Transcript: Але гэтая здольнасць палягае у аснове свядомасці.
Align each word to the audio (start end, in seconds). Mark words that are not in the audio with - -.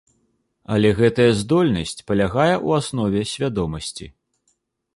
Але 0.75 0.89
гэтая 0.99 1.27
здольнасць 1.41 2.01
палягае 2.11 2.55
у 2.71 2.75
аснове 2.81 3.21
свядомасці. 3.35 4.05